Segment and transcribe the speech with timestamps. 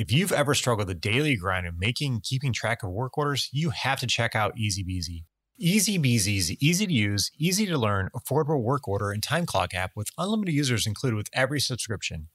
[0.00, 3.18] If you've ever struggled with the daily grind of making and keeping track of work
[3.18, 5.24] orders, you have to check out EasyBeasy.
[5.60, 10.08] EasyBeasy's easy to use, easy to learn, affordable work order and time clock app with
[10.16, 12.28] unlimited users included with every subscription.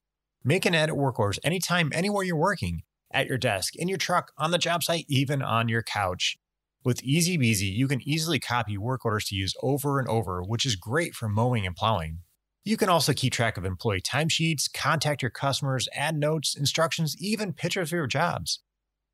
[0.44, 4.30] Make and edit work orders anytime, anywhere you're working, at your desk, in your truck,
[4.38, 6.38] on the job site, even on your couch.
[6.84, 10.76] With EasyBeasy, you can easily copy work orders to use over and over, which is
[10.76, 12.20] great for mowing and plowing.
[12.66, 17.52] You can also keep track of employee timesheets, contact your customers, add notes, instructions, even
[17.52, 18.58] pictures of your jobs.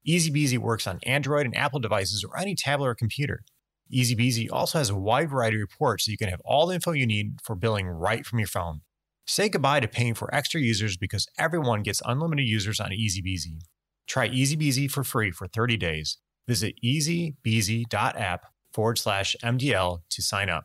[0.08, 3.44] EasyBeasy works on Android and Apple devices or any tablet or computer.
[3.92, 6.92] EasyBeasy also has a wide variety of reports so you can have all the info
[6.92, 8.80] you need for billing right from your phone.
[9.26, 13.58] Say goodbye to paying for extra users because everyone gets unlimited users on EasyBeasy.
[14.06, 16.16] Try EasyBeasy for free for 30 days.
[16.48, 20.64] Visit easybeasy.app forward slash MDL to sign up.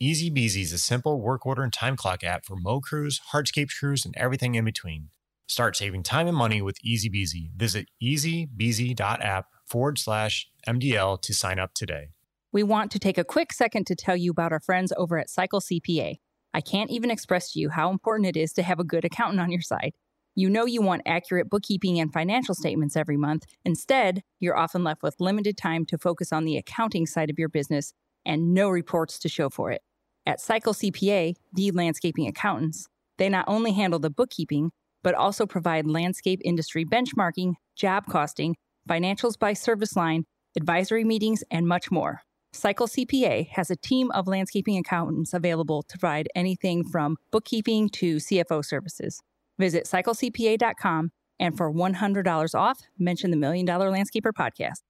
[0.00, 4.04] EasyBeasy is a simple work order and time clock app for mow crews, hardscape crews,
[4.04, 5.08] and everything in between.
[5.48, 7.52] Start saving time and money with EasyBeasy.
[7.56, 12.08] Visit easybeasy.app forward slash MDL to sign up today.
[12.52, 15.30] We want to take a quick second to tell you about our friends over at
[15.30, 16.16] Cycle CPA.
[16.52, 19.40] I can't even express to you how important it is to have a good accountant
[19.40, 19.94] on your side.
[20.34, 23.44] You know you want accurate bookkeeping and financial statements every month.
[23.64, 27.48] Instead, you're often left with limited time to focus on the accounting side of your
[27.48, 27.94] business
[28.26, 29.80] and no reports to show for it.
[30.26, 34.72] At Cycle CPA, the landscaping accountants, they not only handle the bookkeeping,
[35.04, 38.56] but also provide landscape industry benchmarking, job costing,
[38.90, 40.24] financials by service line,
[40.56, 42.22] advisory meetings, and much more.
[42.52, 48.16] Cycle CPA has a team of landscaping accountants available to provide anything from bookkeeping to
[48.16, 49.20] CFO services.
[49.60, 54.80] Visit cyclecpa.com and for $100 off, mention the Million Dollar Landscaper podcast.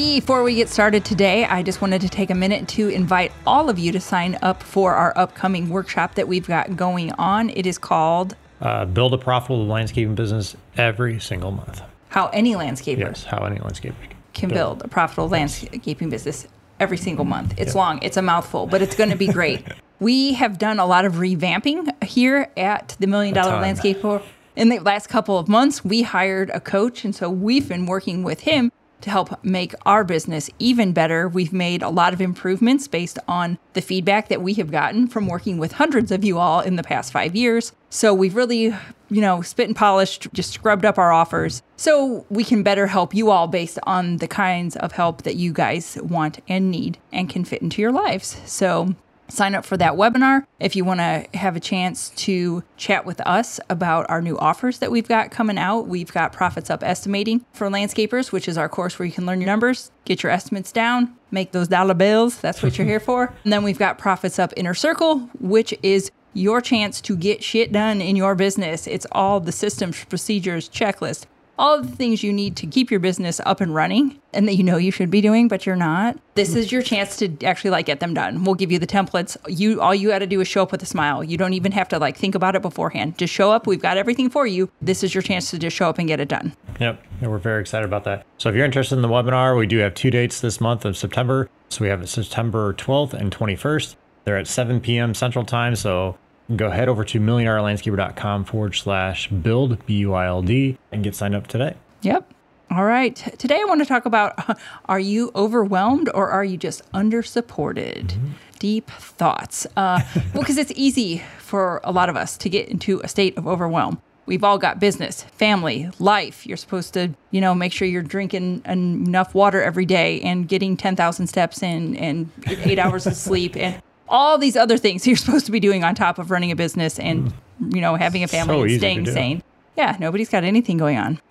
[0.00, 3.68] Before we get started today, I just wanted to take a minute to invite all
[3.68, 7.50] of you to sign up for our upcoming workshop that we've got going on.
[7.50, 11.82] It is called Uh, build a profitable landscaping business every single month.
[12.08, 13.92] How Any Landscaper Yes, how any landscaper
[14.32, 16.48] Can Build a Profitable Landscaping Business
[16.80, 17.52] every single month.
[17.58, 19.62] It's long, it's a mouthful, but it's going to be great.
[20.00, 23.62] we have done a lot of revamping here at the Million Dollar.
[23.62, 24.22] Landscaper.
[24.56, 28.22] In the last couple of months, we hired a coach, and so we've been working
[28.22, 28.72] with him
[29.02, 31.28] to help make our business even better.
[31.28, 35.26] We've made a lot of improvements based on the feedback that we have gotten from
[35.26, 37.72] working with hundreds of you all in the past five years.
[37.88, 38.74] So we've really,
[39.10, 43.14] you know, spit and polished, just scrubbed up our offers so we can better help
[43.14, 47.28] you all based on the kinds of help that you guys want and need and
[47.28, 48.40] can fit into your lives.
[48.46, 48.94] So
[49.32, 53.20] sign up for that webinar if you want to have a chance to chat with
[53.22, 55.88] us about our new offers that we've got coming out.
[55.88, 59.40] We've got Profits Up Estimating for Landscapers, which is our course where you can learn
[59.40, 62.40] your numbers, get your estimates down, make those dollar bills.
[62.40, 63.32] That's what you're here for.
[63.44, 67.72] And then we've got Profits Up Inner Circle, which is your chance to get shit
[67.72, 68.86] done in your business.
[68.86, 71.26] It's all the systems, procedures, checklist,
[71.60, 74.64] all the things you need to keep your business up and running and that you
[74.64, 77.86] know you should be doing but you're not this is your chance to actually like
[77.86, 80.48] get them done we'll give you the templates you all you got to do is
[80.48, 83.16] show up with a smile you don't even have to like think about it beforehand
[83.18, 85.88] just show up we've got everything for you this is your chance to just show
[85.88, 88.24] up and get it done Yep, and we're very excited about that.
[88.38, 90.96] So if you're interested in the webinar, we do have two dates this month of
[90.96, 91.50] September.
[91.68, 93.96] So we have September 12th and 21st.
[94.24, 95.12] They're at 7 p.m.
[95.12, 95.76] Central Time.
[95.76, 96.16] So
[96.56, 101.14] go head over to milliondollarlandscaper.com forward slash build, B U I L D, and get
[101.14, 101.74] signed up today.
[102.02, 102.32] Yep.
[102.70, 103.16] All right.
[103.38, 108.14] Today I want to talk about are you overwhelmed or are you just under supported?
[108.60, 109.66] Deep thoughts.
[109.76, 113.36] Uh, well, because it's easy for a lot of us to get into a state
[113.36, 114.00] of overwhelm.
[114.26, 116.46] We've all got business, family, life.
[116.46, 120.76] You're supposed to, you know, make sure you're drinking enough water every day and getting
[120.76, 125.46] 10,000 steps in and eight hours of sleep and all these other things you're supposed
[125.46, 127.32] to be doing on top of running a business and,
[127.70, 129.42] you know, having a family So and staying sane.
[129.76, 131.20] Yeah, nobody's got anything going on.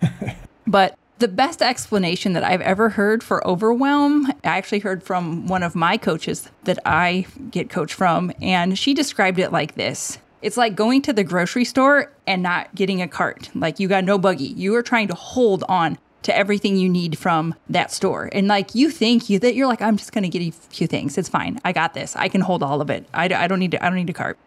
[0.66, 5.64] But the best explanation that I've ever heard for overwhelm, I actually heard from one
[5.64, 10.18] of my coaches that I get coached from, and she described it like this.
[10.42, 13.50] It's like going to the grocery store and not getting a cart.
[13.54, 14.44] Like you got no buggy.
[14.44, 18.28] You are trying to hold on to everything you need from that store.
[18.32, 21.16] And like you think you that you're like, I'm just gonna get a few things.
[21.18, 21.60] It's fine.
[21.64, 22.16] I got this.
[22.16, 23.06] I can hold all of it.
[23.14, 24.38] I, I don't need to, I don't need a cart.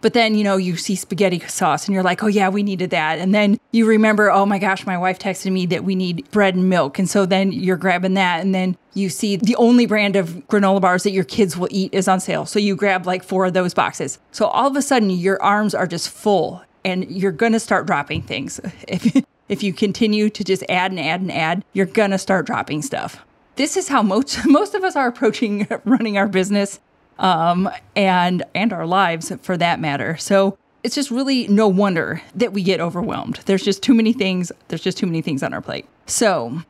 [0.00, 2.90] But then, you know, you see spaghetti sauce and you're like, oh, yeah, we needed
[2.90, 3.18] that.
[3.18, 6.54] And then you remember, oh my gosh, my wife texted me that we need bread
[6.54, 6.98] and milk.
[6.98, 8.40] And so then you're grabbing that.
[8.40, 11.92] And then you see the only brand of granola bars that your kids will eat
[11.92, 12.46] is on sale.
[12.46, 14.18] So you grab like four of those boxes.
[14.32, 17.86] So all of a sudden, your arms are just full and you're going to start
[17.86, 18.58] dropping things.
[19.50, 22.82] if you continue to just add and add and add, you're going to start dropping
[22.82, 23.24] stuff.
[23.56, 26.80] this is how most most of us are approaching running our business
[27.18, 30.16] um, and and our lives for that matter.
[30.16, 33.40] So it's just really no wonder that we get overwhelmed.
[33.44, 34.50] There's just too many things.
[34.68, 35.86] There's just too many things on our plate.
[36.06, 36.62] So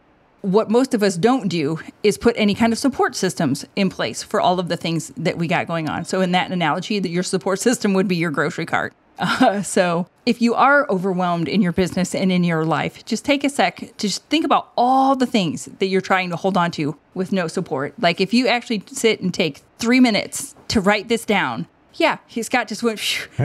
[0.42, 4.22] what most of us don't do is put any kind of support systems in place
[4.22, 6.04] for all of the things that we got going on.
[6.06, 8.94] So in that analogy, that your support system would be your grocery cart.
[9.20, 13.44] Uh, so if you are overwhelmed in your business and in your life, just take
[13.44, 16.70] a sec to just think about all the things that you're trying to hold on
[16.72, 17.94] to with no support.
[18.00, 22.68] Like if you actually sit and take three minutes to write this down, yeah, Scott
[22.68, 23.00] just went.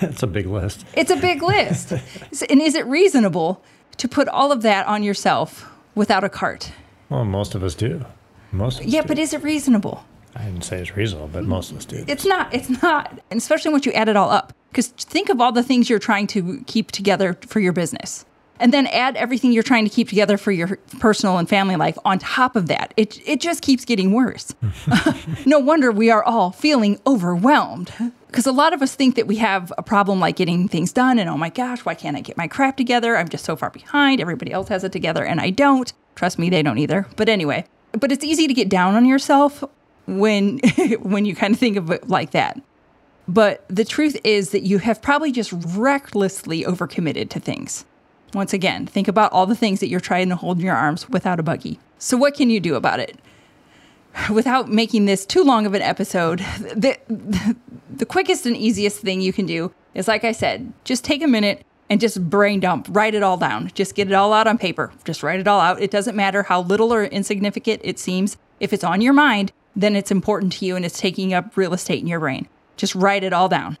[0.00, 0.86] That's a big list.
[0.94, 1.92] It's a big list.
[2.50, 3.62] and is it reasonable
[3.98, 6.72] to put all of that on yourself without a cart?
[7.10, 8.04] Well, most of us do.
[8.52, 8.80] Most.
[8.80, 9.08] Of us Yeah, do.
[9.08, 10.04] but is it reasonable?
[10.34, 12.04] I didn't say it's reasonable, but most of us do.
[12.08, 12.54] It's not.
[12.54, 13.20] It's not.
[13.30, 14.54] And especially once you add it all up.
[14.72, 18.24] Because think of all the things you're trying to keep together for your business.
[18.58, 21.98] And then add everything you're trying to keep together for your personal and family life
[22.04, 22.94] on top of that.
[22.96, 24.54] It, it just keeps getting worse.
[25.46, 27.92] no wonder we are all feeling overwhelmed.
[28.28, 31.18] Because a lot of us think that we have a problem like getting things done,
[31.18, 33.16] and oh my gosh, why can't I get my crap together?
[33.16, 34.22] I'm just so far behind.
[34.22, 35.92] Everybody else has it together, and I don't.
[36.14, 37.06] Trust me, they don't either.
[37.16, 39.62] But anyway, but it's easy to get down on yourself
[40.06, 40.60] when
[41.00, 42.60] when you kind of think of it like that.
[43.28, 47.84] But the truth is that you have probably just recklessly overcommitted to things.
[48.34, 51.08] Once again, think about all the things that you're trying to hold in your arms
[51.08, 51.78] without a buggy.
[51.98, 53.18] So, what can you do about it?
[54.30, 56.98] Without making this too long of an episode, the,
[57.90, 61.28] the quickest and easiest thing you can do is, like I said, just take a
[61.28, 63.70] minute and just brain dump, write it all down.
[63.74, 64.92] Just get it all out on paper.
[65.04, 65.80] Just write it all out.
[65.80, 68.38] It doesn't matter how little or insignificant it seems.
[68.60, 71.74] If it's on your mind, then it's important to you and it's taking up real
[71.74, 72.48] estate in your brain.
[72.82, 73.78] Just write it all down.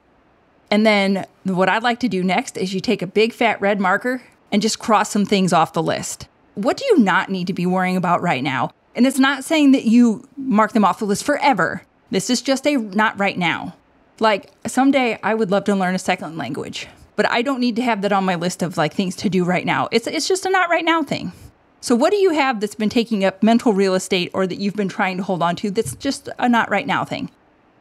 [0.70, 3.80] And then what I'd like to do next is you take a big fat red
[3.80, 4.22] marker
[4.52, 6.28] and just cross some things off the list.
[6.54, 8.70] What do you not need to be worrying about right now?
[8.94, 11.82] And it's not saying that you mark them off the list forever.
[12.12, 13.74] This is just a not right now.
[14.20, 17.82] Like someday I would love to learn a second language, but I don't need to
[17.82, 19.88] have that on my list of like things to do right now.
[19.90, 21.32] It's it's just a not right now thing.
[21.80, 24.76] So what do you have that's been taking up mental real estate or that you've
[24.76, 27.32] been trying to hold on to that's just a not right now thing?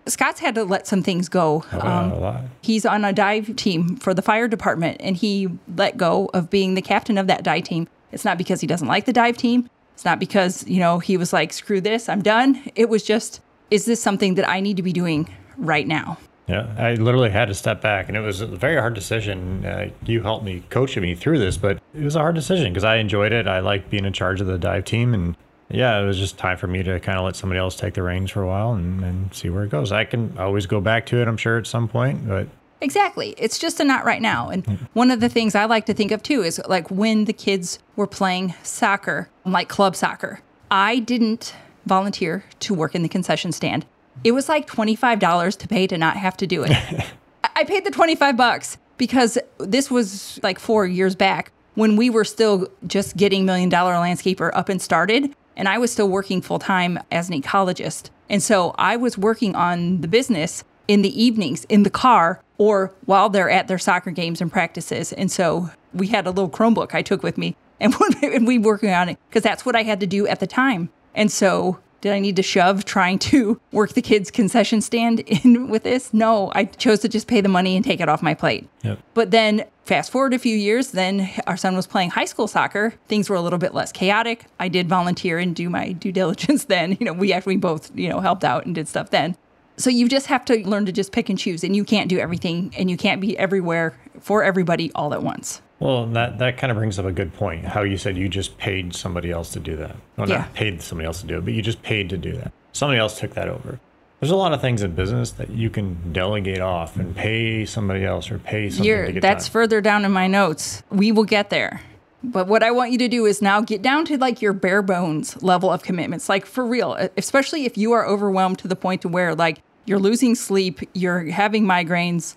[0.07, 1.63] Scott's had to let some things go.
[1.71, 2.49] Um.
[2.61, 6.73] He's on a dive team for the fire department and he let go of being
[6.73, 7.87] the captain of that dive team.
[8.11, 9.69] It's not because he doesn't like the dive team.
[9.93, 12.61] It's not because, you know, he was like, screw this, I'm done.
[12.75, 13.39] It was just,
[13.69, 16.17] is this something that I need to be doing right now?
[16.47, 19.65] Yeah, I literally had to step back, and it was a very hard decision.
[19.65, 22.83] Uh, you helped me coach me through this, but it was a hard decision because
[22.83, 23.47] I enjoyed it.
[23.47, 25.37] I liked being in charge of the dive team, and
[25.73, 28.03] yeah, it was just time for me to kind of let somebody else take the
[28.03, 29.91] reins for a while and, and see where it goes.
[29.91, 32.47] I can always go back to it, I'm sure, at some point, but
[32.81, 33.35] Exactly.
[33.37, 34.49] It's just a not right now.
[34.49, 34.89] And mm.
[34.93, 37.79] one of the things I like to think of too is like when the kids
[37.95, 40.41] were playing soccer, like club soccer,
[40.71, 43.85] I didn't volunteer to work in the concession stand.
[44.23, 46.71] It was like $25 to pay to not have to do it.
[47.55, 52.25] I- paid the 25 bucks because this was like 4 years back when we were
[52.25, 56.59] still just getting million dollar landscaper up and started and I was still working full
[56.59, 58.09] time as an ecologist.
[58.29, 62.93] And so I was working on the business in the evenings in the car or
[63.05, 65.13] while they're at their soccer games and practices.
[65.13, 67.93] And so we had a little Chromebook I took with me and
[68.47, 70.89] we were working on it because that's what I had to do at the time.
[71.15, 75.67] And so did I need to shove trying to work the kids' concession stand in
[75.69, 76.13] with this?
[76.13, 78.67] No, I chose to just pay the money and take it off my plate.
[78.83, 78.99] Yep.
[79.13, 82.93] But then fast forward a few years, then our son was playing high school soccer.
[83.07, 84.45] Things were a little bit less chaotic.
[84.59, 86.97] I did volunteer and do my due diligence then.
[86.99, 89.37] You know, we actually both, you know, helped out and did stuff then.
[89.77, 92.19] So you just have to learn to just pick and choose and you can't do
[92.19, 95.61] everything and you can't be everywhere for everybody all at once.
[95.81, 97.65] Well, that that kind of brings up a good point.
[97.65, 99.95] How you said you just paid somebody else to do that.
[100.15, 100.37] Well, Yeah.
[100.37, 102.51] not paid somebody else to do it, but you just paid to do that.
[102.71, 103.79] Somebody else took that over.
[104.19, 108.05] There's a lot of things in business that you can delegate off and pay somebody
[108.05, 109.51] else or pay something You're, to get that's done.
[109.53, 110.83] further down in my notes.
[110.91, 111.81] We will get there.
[112.23, 114.83] But what I want you to do is now get down to like your bare
[114.83, 116.29] bones level of commitments.
[116.29, 119.97] Like for real, especially if you are overwhelmed to the point to where like you're
[119.97, 122.35] losing sleep, you're having migraines,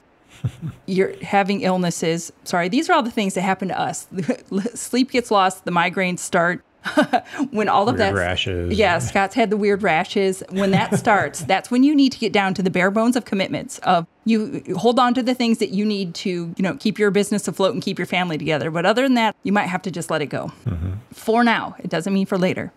[0.87, 2.33] you're having illnesses.
[2.45, 4.07] Sorry, these are all the things that happen to us.
[4.75, 6.65] sleep gets lost, the migraines start.
[7.51, 8.77] when all of that rashes.
[8.77, 10.43] yeah, Scott's had the weird rashes.
[10.51, 13.25] When that starts, that's when you need to get down to the bare bones of
[13.25, 13.79] commitments.
[13.79, 17.11] Of you hold on to the things that you need to, you know, keep your
[17.11, 18.71] business afloat and keep your family together.
[18.71, 20.53] But other than that, you might have to just let it go.
[20.67, 20.93] Mm-hmm.
[21.11, 22.71] For now, it doesn't mean for later.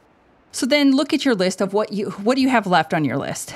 [0.52, 3.04] So then look at your list of what you what do you have left on
[3.04, 3.54] your list.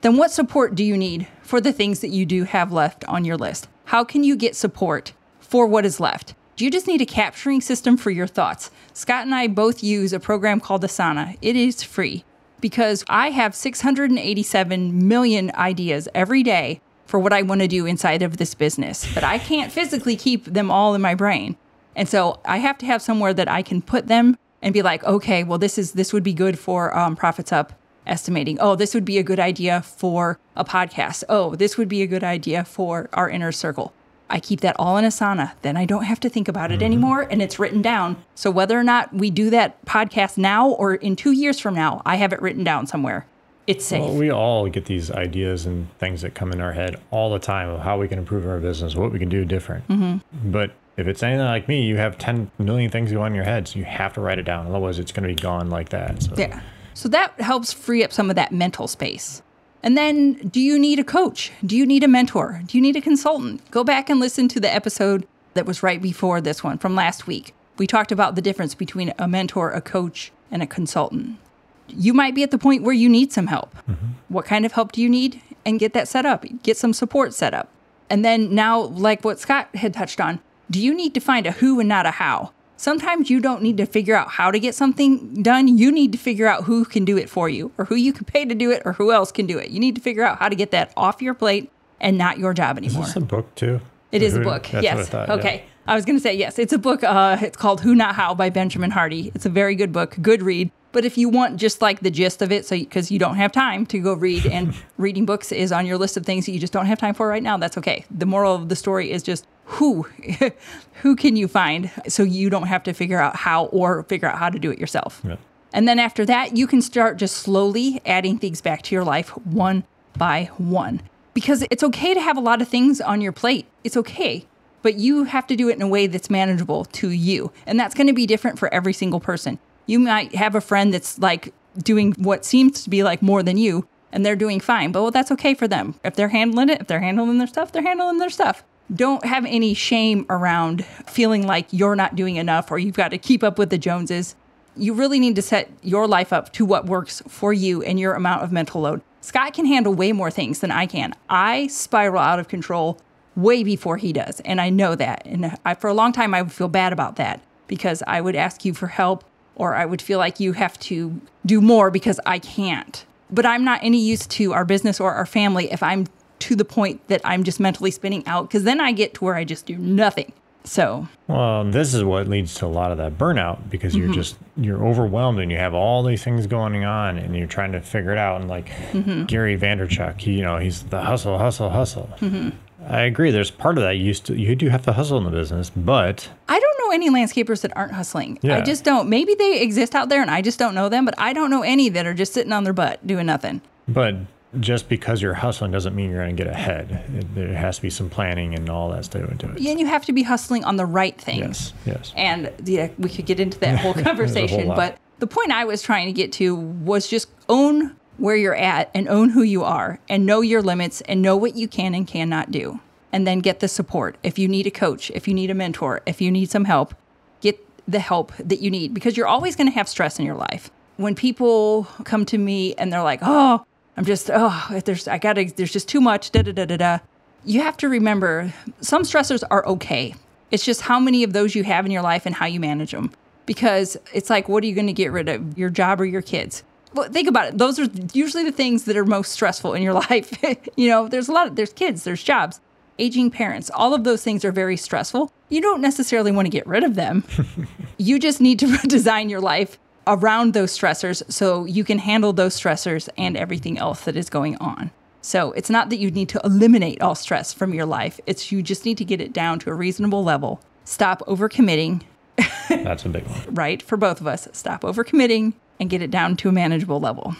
[0.00, 3.24] Then what support do you need for the things that you do have left on
[3.24, 3.68] your list?
[3.86, 6.34] How can you get support for what is left?
[6.54, 8.70] Do you just need a capturing system for your thoughts.
[8.92, 11.36] Scott and I both use a program called Asana.
[11.40, 12.24] It is free
[12.60, 18.22] because I have 687 million ideas every day for what I want to do inside
[18.22, 21.56] of this business, but I can't physically keep them all in my brain.
[21.96, 25.02] And so I have to have somewhere that I can put them and be like,
[25.04, 27.72] okay, well, this is this would be good for um, profits up
[28.08, 28.58] estimating.
[28.60, 31.24] Oh, this would be a good idea for a podcast.
[31.28, 33.92] Oh, this would be a good idea for our inner circle.
[34.30, 35.52] I keep that all in Asana.
[35.62, 36.84] Then I don't have to think about it mm-hmm.
[36.84, 38.22] anymore and it's written down.
[38.34, 42.02] So whether or not we do that podcast now or in two years from now,
[42.04, 43.26] I have it written down somewhere.
[43.66, 44.00] It's safe.
[44.00, 47.38] Well, we all get these ideas and things that come in our head all the
[47.38, 49.86] time of how we can improve our business, what we can do different.
[49.88, 50.50] Mm-hmm.
[50.50, 53.44] But if it's anything like me, you have 10 million things going on in your
[53.44, 53.68] head.
[53.68, 54.66] So you have to write it down.
[54.66, 56.22] Otherwise, it's going to be gone like that.
[56.22, 56.34] So.
[56.36, 56.60] Yeah.
[56.94, 59.42] So that helps free up some of that mental space.
[59.82, 61.52] And then, do you need a coach?
[61.64, 62.62] Do you need a mentor?
[62.66, 63.70] Do you need a consultant?
[63.70, 67.26] Go back and listen to the episode that was right before this one from last
[67.26, 67.54] week.
[67.78, 71.38] We talked about the difference between a mentor, a coach, and a consultant.
[71.86, 73.74] You might be at the point where you need some help.
[73.88, 74.06] Mm-hmm.
[74.28, 75.40] What kind of help do you need?
[75.64, 77.68] And get that set up, get some support set up.
[78.10, 80.40] And then, now, like what Scott had touched on,
[80.70, 82.52] do you need to find a who and not a how?
[82.78, 85.76] Sometimes you don't need to figure out how to get something done.
[85.76, 88.24] You need to figure out who can do it for you, or who you can
[88.24, 89.70] pay to do it, or who else can do it.
[89.70, 92.54] You need to figure out how to get that off your plate and not your
[92.54, 93.02] job anymore.
[93.02, 93.80] Is this a book too?
[94.12, 94.72] It is a book.
[94.72, 94.98] yes.
[94.98, 95.56] I thought, okay.
[95.56, 95.92] Yeah.
[95.92, 96.58] I was going to say yes.
[96.58, 97.02] It's a book.
[97.02, 99.32] Uh, it's called Who Not How by Benjamin Hardy.
[99.34, 100.16] It's a very good book.
[100.22, 100.70] Good read.
[100.92, 103.52] But if you want just like the gist of it, so because you don't have
[103.52, 106.58] time to go read, and reading books is on your list of things that you
[106.58, 108.06] just don't have time for right now, that's okay.
[108.10, 110.08] The moral of the story is just who,
[111.02, 114.38] who can you find so you don't have to figure out how or figure out
[114.38, 115.20] how to do it yourself.
[115.24, 115.36] Yeah.
[115.72, 119.30] And then after that, you can start just slowly adding things back to your life
[119.46, 119.84] one
[120.16, 121.02] by one.
[121.34, 123.66] Because it's okay to have a lot of things on your plate.
[123.84, 124.46] It's okay
[124.82, 127.52] but you have to do it in a way that's manageable to you.
[127.66, 129.58] And that's going to be different for every single person.
[129.86, 133.56] You might have a friend that's like doing what seems to be like more than
[133.56, 134.92] you, and they're doing fine.
[134.92, 135.94] But well, that's okay for them.
[136.04, 138.64] If they're handling it, if they're handling their stuff, they're handling their stuff.
[138.94, 143.18] Don't have any shame around feeling like you're not doing enough or you've got to
[143.18, 144.34] keep up with the Joneses.
[144.76, 148.14] You really need to set your life up to what works for you and your
[148.14, 149.02] amount of mental load.
[149.20, 151.12] Scott can handle way more things than I can.
[151.28, 152.98] I spiral out of control
[153.36, 155.22] way before he does, and I know that.
[155.26, 158.36] And I, for a long time, I would feel bad about that because I would
[158.36, 162.20] ask you for help or I would feel like you have to do more because
[162.24, 163.04] I can't.
[163.30, 166.06] But I'm not any use to our business or our family if I'm
[166.40, 169.34] to the point that I'm just mentally spinning out because then I get to where
[169.34, 170.32] I just do nothing.
[170.64, 174.14] So, well, this is what leads to a lot of that burnout because you're mm-hmm.
[174.14, 177.80] just you're overwhelmed and you have all these things going on and you're trying to
[177.80, 178.40] figure it out.
[178.40, 179.24] And like mm-hmm.
[179.24, 182.10] Gary Vaynerchuk, he, you know, he's the hustle, hustle, hustle.
[182.20, 182.50] Mm-hmm.
[182.86, 183.30] I agree.
[183.30, 186.28] There's part of that you used you do have to hustle in the business, but
[186.48, 188.38] I don't know any landscapers that aren't hustling.
[188.42, 188.58] Yeah.
[188.58, 189.08] I just don't.
[189.08, 191.62] Maybe they exist out there and I just don't know them, but I don't know
[191.62, 193.62] any that are just sitting on their butt doing nothing.
[193.86, 194.16] But
[194.60, 197.04] just because you're hustling doesn't mean you're going to get ahead.
[197.14, 199.60] It, there has to be some planning and all that stuff into it.
[199.60, 201.72] Yeah, and you have to be hustling on the right things.
[201.84, 202.12] Yes, yes.
[202.16, 205.82] And yeah, we could get into that whole conversation, whole but the point I was
[205.82, 210.00] trying to get to was just own where you're at and own who you are
[210.08, 212.80] and know your limits and know what you can and cannot do.
[213.10, 214.18] And then get the support.
[214.22, 216.94] If you need a coach, if you need a mentor, if you need some help,
[217.40, 220.34] get the help that you need because you're always going to have stress in your
[220.34, 220.70] life.
[220.98, 223.64] When people come to me and they're like, "Oh,
[223.98, 226.76] I'm just oh, there's I got to there's just too much da da da da
[226.76, 226.98] da."
[227.44, 230.14] You have to remember some stressors are okay.
[230.50, 232.92] It's just how many of those you have in your life and how you manage
[232.92, 233.12] them.
[233.44, 235.56] Because it's like, what are you going to get rid of?
[235.58, 236.62] Your job or your kids?
[236.94, 237.58] well, think about it.
[237.58, 240.32] Those are usually the things that are most stressful in your life.
[240.76, 242.60] you know, there's a lot of there's kids, there's jobs,
[242.98, 243.70] aging parents.
[243.74, 245.32] All of those things are very stressful.
[245.48, 247.24] You don't necessarily want to get rid of them.
[247.98, 249.78] you just need to design your life
[250.08, 254.56] around those stressors so you can handle those stressors and everything else that is going
[254.56, 254.90] on.
[255.20, 258.18] So it's not that you need to eliminate all stress from your life.
[258.26, 260.60] It's you just need to get it down to a reasonable level.
[260.84, 262.02] Stop overcommitting.
[262.68, 263.54] That's a big one.
[263.54, 263.82] right?
[263.82, 264.48] For both of us.
[264.52, 267.36] Stop overcommitting and get it down to a manageable level.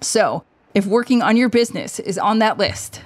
[0.00, 3.02] So, if working on your business is on that list,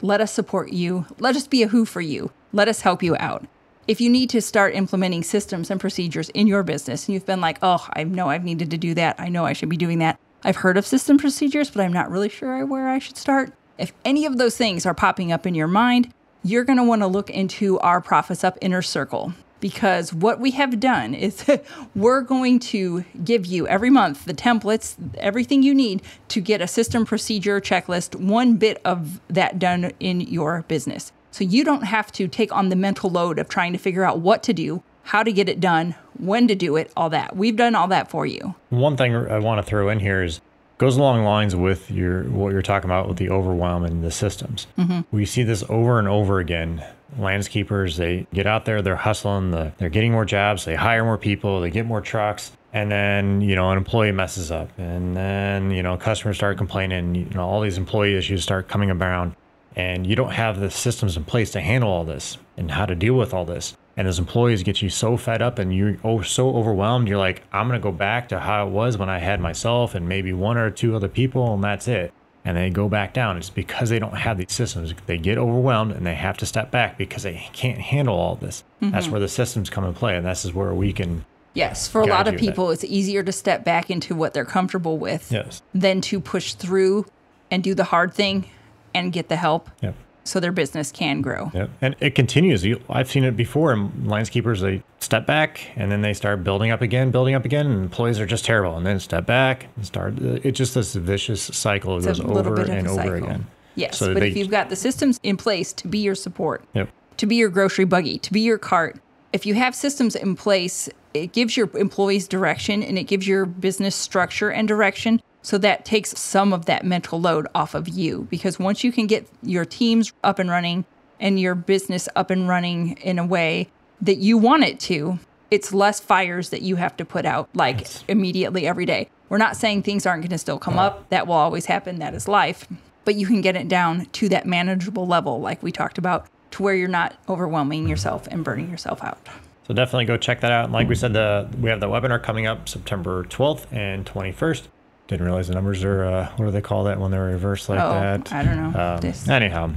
[0.00, 1.06] let us support you.
[1.18, 2.30] Let us be a who for you.
[2.52, 3.46] Let us help you out.
[3.88, 7.40] If you need to start implementing systems and procedures in your business and you've been
[7.40, 9.18] like, oh, I know I've needed to do that.
[9.18, 10.20] I know I should be doing that.
[10.44, 13.54] I've heard of system procedures, but I'm not really sure where I should start.
[13.78, 16.12] If any of those things are popping up in your mind,
[16.44, 20.50] you're going to want to look into our Profits Up Inner Circle because what we
[20.50, 21.46] have done is
[21.94, 26.68] we're going to give you every month the templates, everything you need to get a
[26.68, 31.10] system procedure checklist, one bit of that done in your business.
[31.30, 34.20] So you don't have to take on the mental load of trying to figure out
[34.20, 37.36] what to do, how to get it done, when to do it, all that.
[37.36, 38.54] We've done all that for you.
[38.70, 40.40] One thing I want to throw in here is
[40.78, 44.66] goes along lines with your what you're talking about with the overwhelm and the systems.
[44.78, 45.00] Mm-hmm.
[45.10, 46.84] We see this over and over again.
[47.18, 51.16] Landscapers, they get out there, they're hustling, the, they're getting more jobs, they hire more
[51.16, 55.70] people, they get more trucks, and then you know an employee messes up, and then
[55.70, 57.14] you know customers start complaining.
[57.14, 59.34] You know all these employee issues start coming around,
[59.76, 62.94] and you don't have the systems in place to handle all this and how to
[62.94, 63.76] deal with all this.
[63.96, 67.42] And as employees get you so fed up and you're oh, so overwhelmed you're like
[67.52, 70.32] i'm going to go back to how it was when i had myself and maybe
[70.32, 72.12] one or two other people and that's it.
[72.44, 73.36] And they go back down.
[73.36, 74.94] It's because they don't have these systems.
[75.04, 78.64] They get overwhelmed and they have to step back because they can't handle all this.
[78.80, 78.92] Mm-hmm.
[78.92, 82.02] that's where the systems come in play and this is where we can Yes, for
[82.02, 85.60] a lot of people, it's easier to step back into what they're comfortable with yes.
[85.74, 87.04] than to push through
[87.50, 88.48] and do the hard thing
[88.94, 89.70] and get the help.
[89.80, 89.94] Yep
[90.28, 91.50] so their business can grow.
[91.54, 92.64] Yeah, and it continues.
[92.88, 93.72] I've seen it before.
[93.72, 97.66] And landscapers they step back and then they start building up again, building up again,
[97.66, 98.76] and employees are just terrible.
[98.76, 100.18] And then step back and start.
[100.18, 101.96] It's just this vicious cycle.
[101.96, 103.14] It goes over and over cycle.
[103.14, 103.46] again.
[103.74, 106.64] Yes, so but they, if you've got the systems in place to be your support,
[106.74, 106.90] yep.
[107.16, 109.00] to be your grocery buggy, to be your cart,
[109.32, 113.46] if you have systems in place, it gives your employees direction and it gives your
[113.46, 115.22] business structure and direction.
[115.48, 119.06] So that takes some of that mental load off of you because once you can
[119.06, 120.84] get your teams up and running
[121.18, 123.70] and your business up and running in a way
[124.02, 125.18] that you want it to,
[125.50, 128.04] it's less fires that you have to put out like yes.
[128.08, 129.08] immediately every day.
[129.30, 131.08] We're not saying things aren't going to still come up.
[131.08, 131.98] That will always happen.
[131.98, 132.68] That is life.
[133.06, 136.62] But you can get it down to that manageable level, like we talked about, to
[136.62, 139.26] where you're not overwhelming yourself and burning yourself out.
[139.66, 140.64] So definitely go check that out.
[140.64, 144.64] And like we said, the we have the webinar coming up September 12th and 21st.
[145.08, 147.80] Didn't realize the numbers are, uh, what do they call that when they're reversed like
[147.80, 148.32] oh, that?
[148.32, 149.00] I don't know.
[149.02, 149.72] Um, anyhow,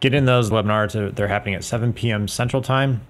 [0.00, 1.14] get in those webinars.
[1.14, 2.28] They're happening at 7 p.m.
[2.28, 3.00] Central Time.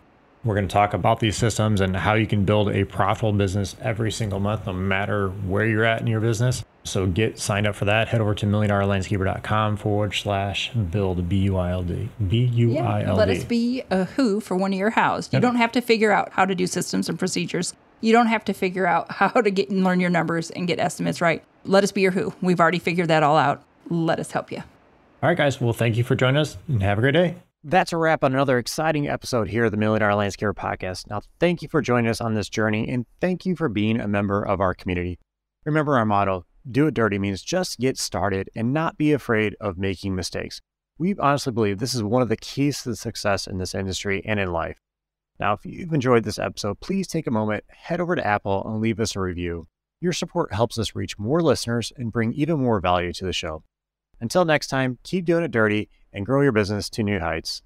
[0.44, 3.75] We're going to talk about these systems and how you can build a profitable business
[3.80, 6.64] every single month, no matter where you're at in your business.
[6.85, 8.08] So get signed up for that.
[8.08, 12.09] Head over to milliondollarlandscaper.com forward slash build, B U I L D.
[12.29, 13.18] B U I L D.
[13.18, 15.29] Let us be a who for one of your hows.
[15.33, 15.42] You yep.
[15.42, 17.74] don't have to figure out how to do systems and procedures.
[18.00, 20.79] You don't have to figure out how to get and learn your numbers and get
[20.79, 21.42] estimates right.
[21.66, 22.33] Let us be your who.
[22.40, 23.62] We've already figured that all out.
[23.88, 24.59] Let us help you.
[24.59, 25.61] All right, guys.
[25.61, 27.37] Well, thank you for joining us and have a great day.
[27.64, 31.11] That's a wrap on another exciting episode here of the Million Dollar Landscaper Podcast.
[31.11, 34.07] Now, thank you for joining us on this journey and thank you for being a
[34.07, 35.18] member of our community.
[35.64, 39.79] Remember our motto do it dirty means just get started and not be afraid of
[39.79, 40.61] making mistakes.
[40.98, 44.22] We honestly believe this is one of the keys to the success in this industry
[44.24, 44.79] and in life.
[45.38, 48.81] Now, if you've enjoyed this episode, please take a moment, head over to Apple, and
[48.81, 49.68] leave us a review.
[49.98, 53.62] Your support helps us reach more listeners and bring even more value to the show.
[54.20, 57.62] Until next time, keep doing it dirty and grow your business to new heights.